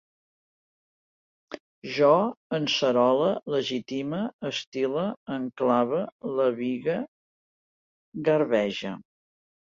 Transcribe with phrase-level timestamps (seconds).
[1.97, 2.13] Jo
[2.57, 5.03] encerole, legitime, estile,
[5.35, 5.99] enclave,
[6.39, 6.95] levigue,
[8.31, 8.95] garbege